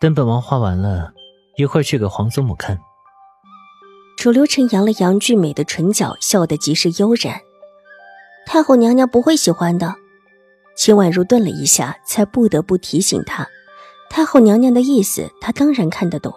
[0.00, 1.12] 等本王画完了，
[1.56, 2.78] 一会儿去给皇祖母看。
[4.16, 7.40] 楚留臣扬了扬俊美的唇角，笑得极是悠然。
[8.46, 9.92] 太后娘娘不会喜欢的。
[10.76, 13.48] 秦婉如顿了一下，才不得不提醒他：
[14.08, 16.32] 太后娘娘的意思，他当然看得懂，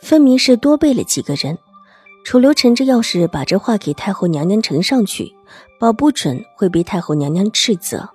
[0.00, 1.58] 分明是多备了几个人。
[2.24, 5.30] 楚留臣这要是把这话给太后娘娘呈上去，
[5.78, 8.08] 保不准会被太后娘娘斥责。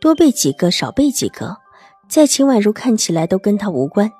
[0.00, 1.56] 多备几个，少备几个，
[2.08, 4.12] 在秦婉如看起来都跟他无关。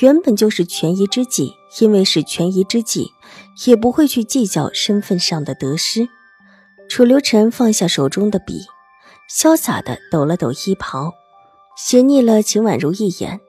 [0.00, 3.12] 原本就是权宜之计，因为是权宜之计，
[3.66, 6.06] 也不会去计较身份上的得失。
[6.88, 8.60] 楚留臣放下手中的笔，
[9.30, 11.14] 潇洒的抖了抖衣袍，
[11.78, 13.40] 斜睨了秦婉如一眼，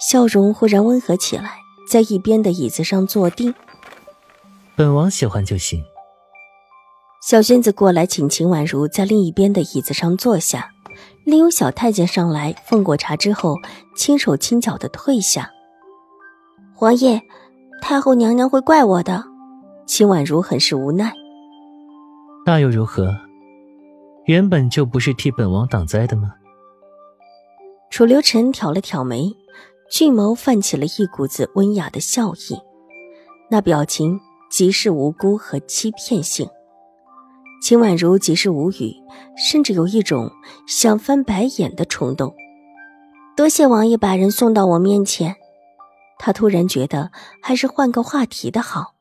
[0.00, 1.58] 笑容忽然温和起来，
[1.88, 3.54] 在一边的椅子上坐定。
[4.74, 5.84] 本王喜欢就行。
[7.22, 10.72] 小孙子过来，请秦婉如在另一边的椅子上坐下。
[11.24, 13.56] 另有小太监上来奉过茶之后，
[13.96, 15.50] 轻手轻脚的退下。
[16.78, 17.22] 皇爷，
[17.80, 19.24] 太后娘娘会怪我的。
[19.86, 21.10] 秦婉如很是无奈。
[22.44, 23.16] 那又如何？
[24.26, 26.34] 原本就不是替本王挡灾的吗？
[27.88, 29.34] 楚留臣挑了挑眉，
[29.90, 32.60] 俊眸泛起了一股子温雅的笑意，
[33.50, 36.46] 那表情极是无辜和欺骗性。
[37.62, 38.94] 秦婉如极是无语，
[39.34, 40.30] 甚至有一种
[40.68, 42.34] 想翻白眼的冲动。
[43.34, 45.34] 多谢王爷把人送到我面前，
[46.18, 48.94] 他突然觉得还是换个话题的好。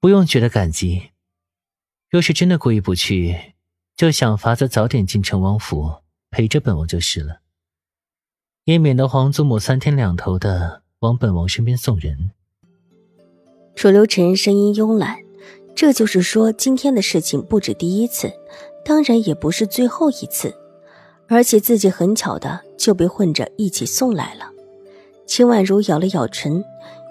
[0.00, 1.10] 不用觉得感激，
[2.10, 3.54] 若是真的过意不去，
[3.96, 5.96] 就想法子早点进城王府
[6.30, 7.40] 陪着本王就是了，
[8.64, 12.32] 也免得皇祖母三天两头的往本王身边送人。
[13.74, 15.18] 楚留臣声音慵懒。
[15.74, 18.30] 这就是说，今天的事情不止第一次，
[18.84, 20.54] 当然也不是最后一次，
[21.28, 24.51] 而且自己很巧的就被混着一起送来了。
[25.26, 26.64] 秦婉如咬了咬唇，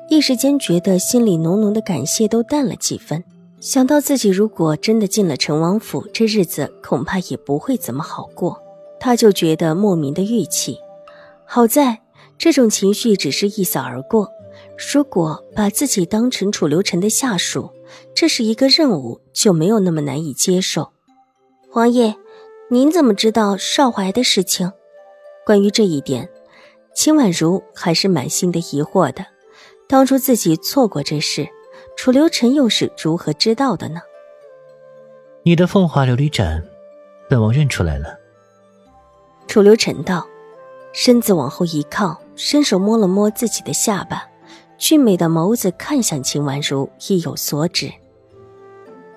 [0.09, 3.23] 一时间觉得心里浓浓的感谢都淡了几分。
[3.59, 8.61] 想到自己如果真的进了陈王府，这日子恐怕也不会怎么好过，
[8.99, 10.77] 他就觉得莫名的郁气。
[11.45, 11.99] 好在
[12.37, 14.29] 这种情绪只是一扫而过。
[14.93, 17.69] 如果把自己当成楚留臣的下属，
[18.15, 20.91] 这是一个任务，就没有那么难以接受。
[21.73, 22.15] 王爷，
[22.69, 24.71] 您怎么知道少怀的事情？
[25.45, 26.29] 关于这一点，
[26.93, 29.25] 秦婉如还是满心的疑惑的。
[29.87, 31.47] 当初自己错过这事，
[31.97, 34.01] 楚留臣又是如何知道的呢？
[35.43, 36.63] 你的凤华琉璃盏，
[37.29, 38.17] 本王认出来了。
[39.47, 40.25] 楚留臣道，
[40.93, 44.27] 身子往后一靠，伸手摸了摸自己的下巴。
[44.77, 47.91] 俊美的眸子看向秦婉如，意有所指。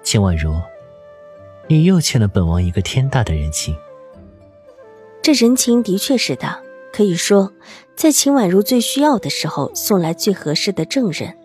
[0.02, 0.54] 秦婉如，
[1.68, 3.74] 你又欠了本王一个天大的人情。
[5.22, 6.60] 这人情的确是大，
[6.94, 7.52] 可以说，
[7.96, 11.36] 在秦婉如最需要的时候，送来最合适的证人。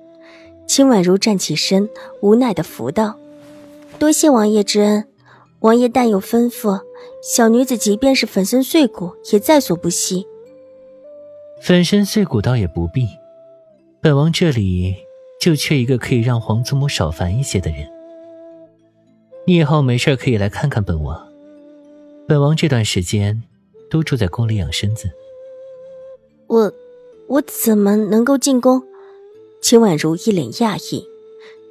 [0.67, 1.89] 秦婉如站起身，
[2.21, 3.17] 无奈的扶道
[3.97, 5.07] ：“多谢王爷之恩，
[5.61, 6.79] 王爷但有吩咐，
[7.23, 10.27] 小女子即便是粉身碎骨，也在所不惜。”
[11.63, 13.07] 粉身碎骨倒也不必。
[14.01, 14.95] 本王这里
[15.41, 17.89] 就缺一个可以让皇祖母少烦一些的人。
[19.47, 21.27] 你以后没事可以来看看本王。
[22.27, 23.41] 本王这段时间
[23.89, 25.09] 都住在宫里养身子。
[26.49, 26.73] 我，
[27.27, 28.83] 我怎么能够进宫？
[29.61, 31.07] 秦婉如一脸讶异。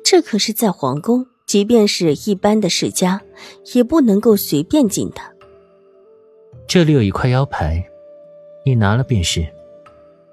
[0.03, 3.21] 这可是在皇宫，即便是一般的世家，
[3.75, 5.21] 也不能够随便进的。
[6.67, 7.85] 这里有一块腰牌，
[8.65, 9.47] 你拿了便是。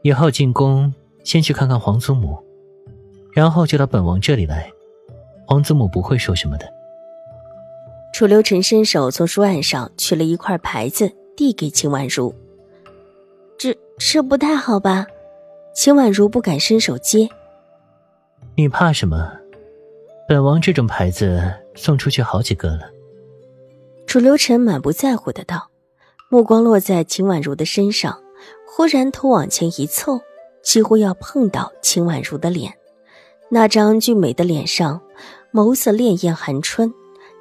[0.01, 0.93] 以后进宫。
[1.23, 2.37] 先去看看皇祖母，
[3.33, 4.71] 然后就到本王这里来，
[5.47, 6.71] 皇祖母不会说什么的。
[8.13, 12.31] 楚留臣伸手从书案上取了一块牌子，递给秦婉如。
[13.97, 15.05] 这这不太好吧？
[15.73, 17.27] 秦婉如不敢伸手接。
[18.55, 19.29] 你怕什么？
[20.25, 22.89] 本王这种牌子送出去好几个了。
[24.07, 25.69] 楚留臣满不在乎的道，
[26.29, 28.21] 目光落在秦婉如的身上，
[28.65, 30.21] 忽然头往前一凑。
[30.63, 32.73] 几乎要碰到秦婉如的脸，
[33.49, 34.99] 那张俊美的脸上，
[35.53, 36.91] 眸色潋滟寒春。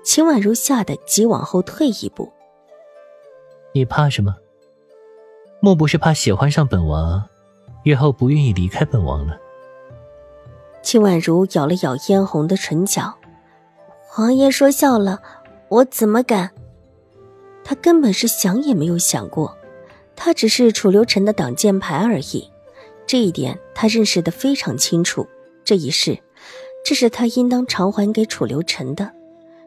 [0.03, 2.31] 秦婉如吓得急往后退一步。
[3.73, 4.35] 你怕什么？
[5.65, 7.27] 莫不是怕喜欢上本王，
[7.85, 9.35] 日后不愿意离开本王了。
[10.83, 13.15] 秦婉如咬了咬嫣红的唇角，
[14.07, 15.23] 皇爷说笑了，
[15.71, 16.51] 我怎么敢？
[17.65, 19.57] 他根本是想也没有想过，
[20.15, 22.51] 他只是楚留臣的挡箭牌而已，
[23.07, 25.27] 这一点他认识的非常清楚。
[25.65, 26.19] 这一世，
[26.85, 29.11] 这是他应当偿还给楚留臣的，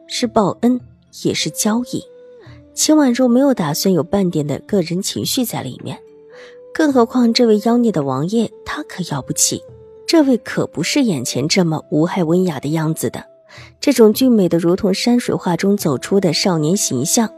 [0.06, 0.80] 是报恩，
[1.24, 2.04] 也是交易。
[2.78, 5.98] 秦婉如没有打算有半点的个人情绪在里面，
[6.72, 9.60] 更何况这位妖孽的王爷，他可要不起。
[10.06, 13.24] 这位可不是眼前这么无害温雅的样子的，
[13.80, 17.28] 这种俊美的如同山水画中走出的少年形象，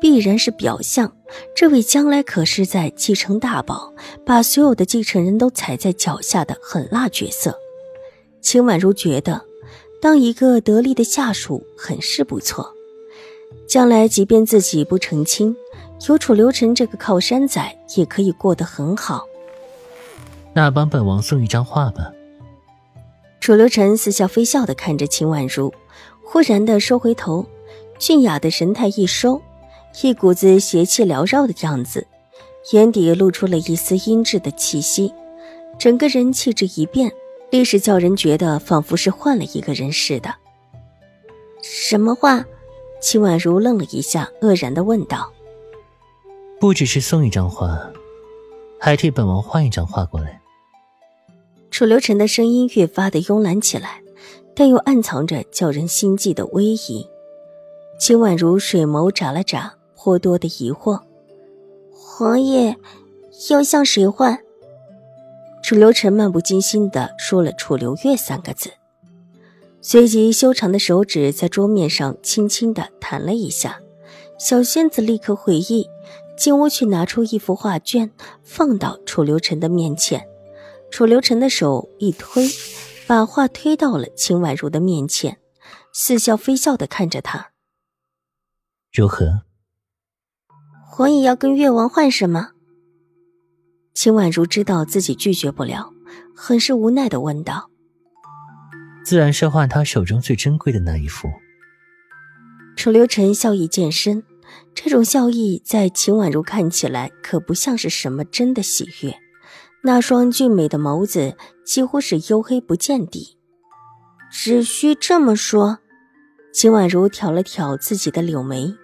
[0.00, 1.12] 必然是表象。
[1.56, 3.92] 这位将来可是在继承大宝，
[4.24, 7.58] 把所有的继承人都踩在脚下的狠辣角色。
[8.40, 9.42] 秦婉如觉得，
[10.00, 12.72] 当一个得力的下属很是不错。
[13.66, 15.56] 将来即便自己不成亲，
[16.08, 19.24] 有楚留臣这个靠山仔，也可以过得很好。
[20.52, 22.12] 那帮本王送一张画吧。
[23.40, 25.72] 楚留臣似笑非笑的看着秦婉如，
[26.22, 27.44] 忽然的收回头，
[27.98, 29.42] 俊雅的神态一收，
[30.02, 32.06] 一股子邪气缭绕的样子，
[32.72, 35.12] 眼底露出了一丝阴鸷的气息，
[35.78, 37.12] 整个人气质一变，
[37.50, 40.34] 立时叫人觉得仿佛是换了一个人似的。
[41.62, 42.44] 什么画？
[43.04, 45.30] 秦婉如愣了一下，愕然的问道
[46.58, 47.78] ：“不只是送一张画，
[48.80, 50.40] 还替本王换一张画过来。”
[51.70, 54.00] 楚留臣的声音越发的慵懒起来，
[54.56, 57.06] 但又暗藏着叫人心悸的威仪。
[58.00, 60.98] 秦婉如水眸眨了眨，颇多的疑惑
[61.92, 62.74] ：“皇爷
[63.50, 64.38] 要向谁换？”
[65.62, 68.70] 楚留臣漫不经心的说了“楚留月”三个字。
[69.86, 73.82] 随即，修长的手指在桌面上轻轻的弹了一下，
[74.38, 75.86] 小仙子立刻回忆，
[76.38, 78.10] 进屋去拿出一幅画卷，
[78.42, 80.26] 放到楚留臣的面前。
[80.90, 82.48] 楚留臣的手一推，
[83.06, 85.36] 把画推到了秦婉如的面前，
[85.92, 87.50] 似笑非笑的看着他。
[88.90, 89.42] 如何？
[90.90, 92.52] 皇爷要跟越王换什么？
[93.92, 95.92] 秦婉如知道自己拒绝不了，
[96.34, 97.68] 很是无奈的问道。
[99.04, 101.30] 自然是换他手中最珍贵的那一幅。
[102.76, 104.24] 楚留臣笑意渐深，
[104.74, 109.14] 这种笑意在秦婉如看起来可不像是什么真的喜悦。
[109.82, 113.36] 那双俊美的眸子几乎是黝黑不见底。
[114.32, 115.78] 只需这么说，
[116.52, 118.74] 秦婉如挑了挑自己的柳眉。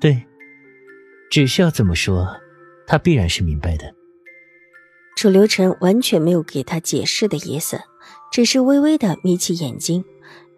[0.00, 0.24] 对，
[1.30, 2.36] 只需要这么说，
[2.86, 3.92] 他必然是明白的。
[5.16, 7.80] 楚留臣完全没有给他解释的意思。
[8.34, 10.04] 只是微微的眯起眼睛，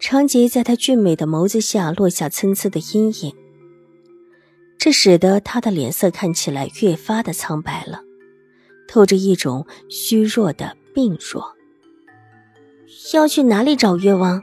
[0.01, 3.37] 长睫在他俊美的眸子下落下参差的阴影，
[4.79, 8.01] 这使得他的脸色看起来越发的苍白了，
[8.89, 11.55] 透着一种虚弱的病弱。
[13.13, 14.43] 要去哪里找越王？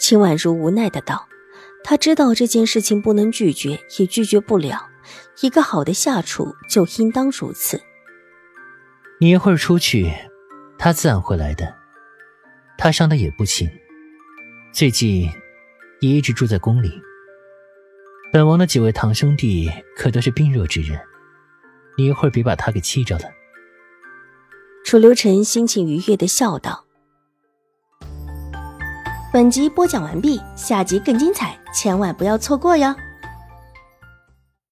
[0.00, 1.28] 秦婉如无奈的道
[1.84, 4.88] ：“他知道这件事情不能拒绝，也拒绝不了。
[5.42, 7.82] 一个好的下处就应当如此。
[9.20, 10.10] 你一会儿出去，
[10.78, 11.70] 他自然会来的。”
[12.76, 13.70] 他伤的也不轻，
[14.72, 15.30] 最近
[16.00, 16.92] 也一直住在宫里。
[18.32, 21.00] 本王的几位堂兄弟可都是病弱之人，
[21.96, 23.24] 你一会儿别把他给气着了。
[24.84, 26.84] 楚留臣心情愉悦的笑道
[29.32, 32.94] ：“本集播讲完毕，下集更精彩，千万不要错过哟。”